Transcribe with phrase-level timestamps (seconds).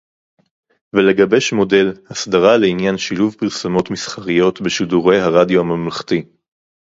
[0.93, 6.23] ולגבש מודל הסדרה לעניין שילוב פרסומות מסחריות בשידורי הרדיו הממלכתי